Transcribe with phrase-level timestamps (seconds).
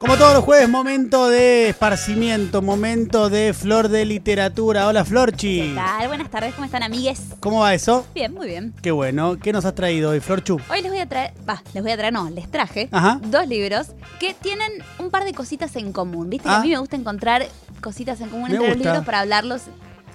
[0.00, 4.86] Como todos los jueves, momento de esparcimiento, momento de flor de literatura.
[4.86, 5.60] Hola, Florchi.
[5.70, 6.06] ¿Qué tal?
[6.06, 7.20] Buenas tardes, ¿cómo están, amigues?
[7.40, 8.06] ¿Cómo va eso?
[8.14, 8.72] Bien, muy bien.
[8.80, 9.36] Qué bueno.
[9.42, 10.60] ¿Qué nos has traído hoy, Florchu?
[10.70, 13.18] Hoy les voy a traer, va, les voy a traer, no, les traje Ajá.
[13.24, 13.88] dos libros
[14.20, 16.30] que tienen un par de cositas en común.
[16.30, 16.58] Viste que Ah.
[16.58, 17.48] a mí me gusta encontrar
[17.80, 19.62] cositas en común Me entre los libros para hablarlos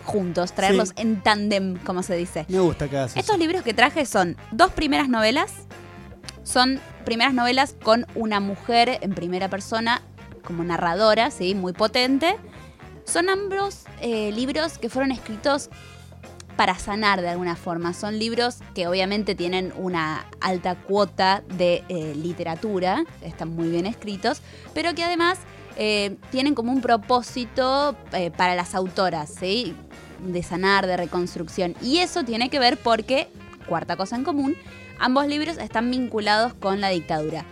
[0.06, 0.96] juntos, traerlos Sí.
[1.02, 2.46] en tándem, como se dice.
[2.48, 3.18] Me gusta que haces.
[3.18, 5.52] Estos libros que traje son dos primeras novelas.
[6.44, 10.02] Son primeras novelas con una mujer en primera persona
[10.44, 11.56] como narradora, ¿sí?
[11.56, 12.36] Muy potente.
[13.06, 15.70] Son ambos eh, libros que fueron escritos
[16.56, 17.94] para sanar de alguna forma.
[17.94, 24.42] Son libros que obviamente tienen una alta cuota de eh, literatura, están muy bien escritos,
[24.74, 25.40] pero que además
[25.78, 27.96] eh, tienen como un propósito
[28.38, 29.76] para las autoras, ¿sí?
[30.20, 31.76] De sanar, de reconstrucción.
[31.82, 33.28] Y eso tiene que ver porque,
[33.68, 34.56] cuarta cosa en común,
[35.00, 37.46] ambos libros están vinculados con la dictadura.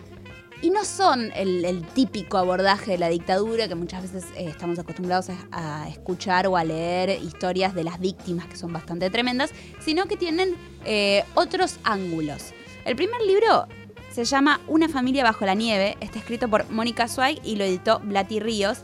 [0.62, 5.30] Y no son el, típico abordaje de la dictadura que muchas veces eh, estamos acostumbrados
[5.30, 9.50] a, a escuchar o a leer historias de las víctimas que son bastante tremendas,
[9.80, 12.54] sino que tienen eh, otros ángulos.
[12.86, 13.68] El primer libro
[14.12, 18.00] se llama Una familia bajo la nieve, está escrito por Mónica Zweig y lo editó
[18.04, 18.80] Blati Ríos.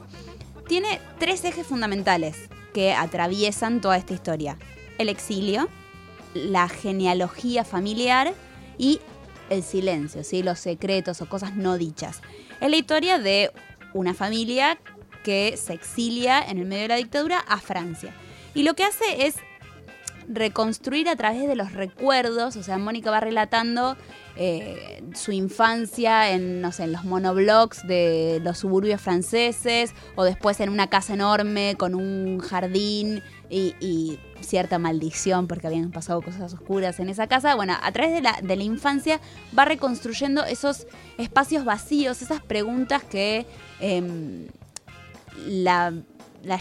[0.67, 4.57] Tiene tres ejes fundamentales que atraviesan toda esta historia.
[4.97, 5.67] El exilio,
[6.33, 8.33] la genealogía familiar
[8.77, 8.99] y
[9.49, 10.43] el silencio, ¿sí?
[10.43, 12.21] los secretos o cosas no dichas.
[12.59, 13.51] Es la historia de
[13.93, 14.77] una familia
[15.23, 18.13] que se exilia en el medio de la dictadura a Francia.
[18.53, 19.35] Y lo que hace es
[20.27, 23.95] reconstruir a través de los recuerdos, o sea, Mónica va relatando
[24.35, 30.59] eh, su infancia en, no sé, en los monoblogs de los suburbios franceses, o después
[30.59, 36.53] en una casa enorme con un jardín y, y cierta maldición porque habían pasado cosas
[36.53, 37.55] oscuras en esa casa.
[37.55, 39.19] Bueno, a través de la, infancia
[39.57, 43.45] va reconstruyendo esos espacios vacíos, esas preguntas que
[43.79, 44.47] em,
[45.45, 45.93] la,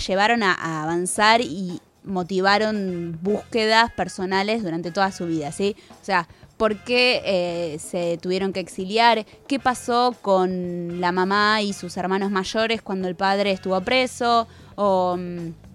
[0.07, 5.75] llevaron a, a avanzar y motivaron búsquedas personales durante toda su vida, ¿sí?
[6.01, 9.27] O sea, ¿por qué eh, se tuvieron que exiliar?
[9.47, 14.47] ¿Qué pasó con la mamá y sus hermanos mayores cuando el padre estuvo preso?
[14.77, 15.66] O mm,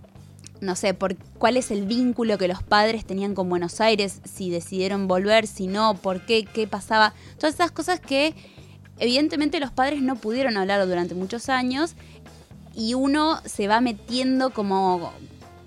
[0.62, 4.50] no sé, por cuál es el vínculo que los padres tenían con Buenos Aires, si
[4.50, 7.14] decidieron volver, si no, por qué, qué pasaba.
[7.38, 8.34] Todas esas cosas que
[9.00, 11.96] evidentemente los padres no pudieron hablar durante muchos años
[12.76, 15.12] y uno se va metiendo como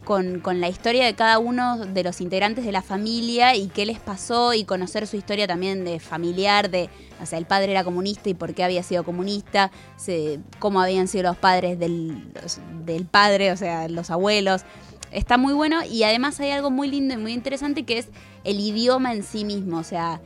[0.04, 3.86] con, con la historia de cada uno de los integrantes de la familia y qué
[3.86, 6.90] les pasó y conocer su historia también de familiar, de,
[7.22, 11.08] o sea, el padre era comunista y por qué había sido comunista, se- cómo habían
[11.08, 12.22] sido los padres del,
[12.84, 14.62] del padre, o sea, los abuelos.
[15.14, 18.08] Está muy bueno y además hay algo muy lindo y muy interesante que es
[18.42, 20.20] el idioma en sí mismo, o sea,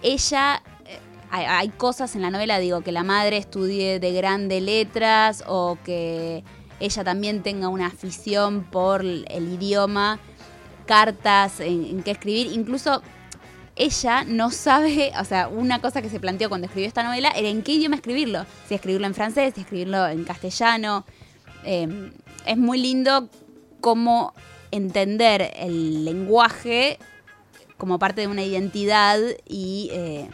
[0.00, 5.42] ella eh, hay, cosas en la novela, digo, que la madre estudie de grande letras
[5.48, 6.44] o que
[6.78, 10.20] ella también tenga una afición por el idioma,
[10.86, 13.02] cartas en, qué escribir, incluso
[13.74, 17.48] ella no sabe, o sea, una cosa que se planteó cuando escribió esta novela era
[17.48, 21.04] en qué idioma escribirlo, si escribirlo en francés, si escribirlo en castellano.
[21.64, 22.12] Eh,
[22.44, 23.28] es muy lindo
[23.82, 24.32] cómo
[24.70, 26.98] entender el lenguaje
[27.76, 30.28] como parte de una identidad y eh,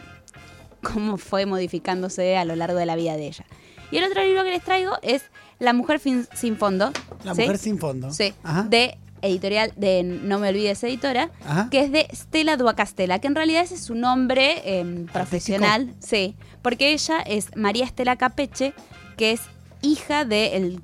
[0.81, 3.45] cómo fue modificándose a lo largo de la vida de ella.
[3.91, 5.23] Y el otro libro que les traigo es
[5.59, 6.91] La mujer fin- sin fondo.
[7.25, 7.41] La ¿sí?
[7.41, 8.13] mujer sin fondo.
[8.13, 8.63] Sí, Ajá.
[8.63, 11.67] de editorial de No me olvides editora, Ajá.
[11.69, 16.35] que es de Stella Duacastela, que en realidad ese es su nombre eh, profesional, sí,
[16.61, 18.73] porque ella es María Estela Capeche,
[19.17, 19.41] que es
[19.81, 20.81] hija del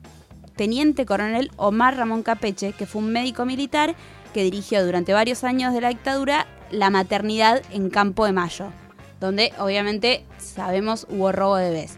[0.55, 3.95] teniente coronel Omar Ramón Capeche, que fue un médico militar
[4.33, 8.71] que dirigió durante varios años de la dictadura la maternidad en Campo de Mayo,
[9.19, 11.97] donde obviamente sabemos hubo robo de bebés.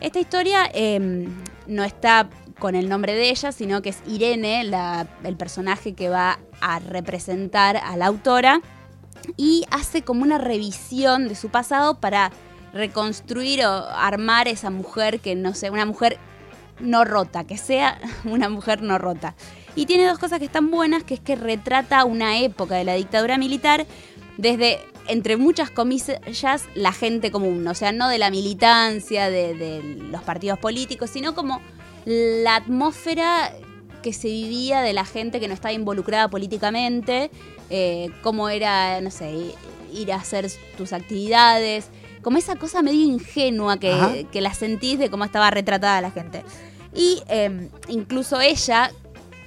[0.00, 1.28] Esta historia eh,
[1.66, 2.28] no está
[2.58, 4.62] con el nombre de ella, sino que es Irene,
[5.24, 8.60] el personaje que va a representar a la autora,
[9.36, 12.30] y hace como una revisión de su pasado para
[12.72, 16.18] reconstruir o armar esa mujer que no sé, una mujer
[16.80, 19.34] no rota, que sea una mujer no rota.
[19.74, 22.94] Y tiene dos cosas que están buenas, que es que retrata una época de la
[22.94, 23.86] dictadura militar
[24.38, 29.82] desde, entre muchas comillas, la gente común, o sea, no de la militancia, de, de
[30.10, 31.60] los partidos políticos, sino como
[32.06, 33.52] la atmósfera
[34.02, 37.30] que se vivía de la gente que no estaba involucrada políticamente,
[37.70, 39.52] eh, cómo era, no sé,
[39.92, 41.88] ir a hacer tus actividades,
[42.22, 46.44] como esa cosa medio ingenua que, que la sentís de cómo estaba retratada la gente.
[46.96, 48.90] Y eh, incluso ella,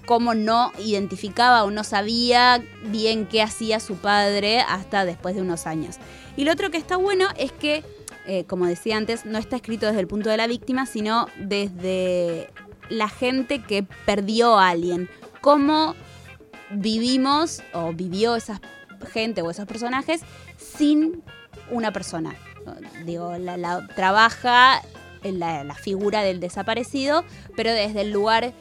[0.05, 5.67] cómo no identificaba o no sabía bien qué hacía su padre hasta después de unos
[5.67, 5.97] años.
[6.37, 7.83] Y lo otro que está bueno es que
[8.31, 12.51] eh, como decía antes, no está escrito desde el punto de la víctima, sino desde
[12.87, 15.09] la gente que perdió a alguien.
[15.41, 15.95] Cómo
[16.69, 18.61] vivimos o vivió esa
[19.11, 20.21] gente o esos personajes
[20.57, 21.23] sin
[21.71, 22.35] una persona.
[23.03, 24.83] Digo, la, trabaja
[25.23, 27.23] la, la figura del desaparecido,
[27.55, 28.53] pero desde el lugar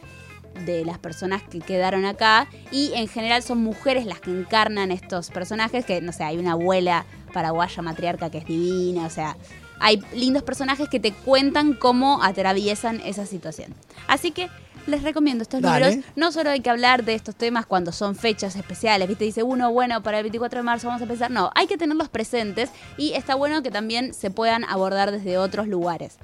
[0.64, 5.30] de las personas que quedaron acá y en general son mujeres las que encarnan estos
[5.30, 9.36] personajes que no sé hay una abuela paraguaya matriarca que es divina o sea
[9.78, 13.74] hay lindos personajes que te cuentan cómo atraviesan esa situación
[14.08, 14.48] así que
[14.86, 15.96] les recomiendo estos libros.
[16.16, 19.24] No solo hay que hablar de estos temas cuando son fechas especiales, ¿viste?
[19.24, 21.30] Dice uno, bueno, para el 24 de marzo vamos a pensar.
[21.30, 25.68] No, hay que tenerlos presentes y está bueno que también se puedan abordar desde otros
[25.68, 26.16] lugares.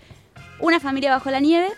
[0.61, 1.69] Una familia bajo la nieve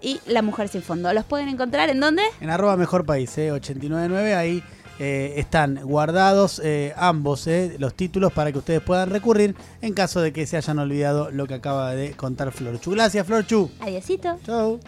[0.00, 1.12] y La Mujer Sin Fondo.
[1.12, 2.22] ¿Los pueden encontrar en dónde?
[2.40, 4.62] En arroba mejor país, eh, 899, ahí
[4.98, 10.20] eh, están guardados eh, ambos eh, los títulos para que ustedes puedan recurrir en caso
[10.20, 12.92] de que se hayan olvidado lo que acaba de contar Florchu.
[12.92, 13.70] Gracias, Florchu.
[13.80, 14.38] Adiósito.
[14.44, 14.78] Chau.